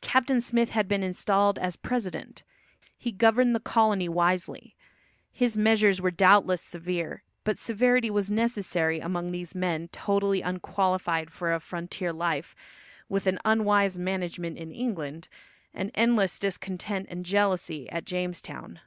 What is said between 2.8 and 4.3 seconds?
He governed the colony